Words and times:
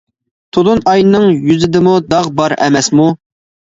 تولۇن 0.55 0.81
ئاينىڭ 0.93 1.27
يۈزىدىمۇ 1.49 1.93
داغ 2.15 2.31
بار 2.41 2.57
ئەمەسمۇ! 2.65 3.07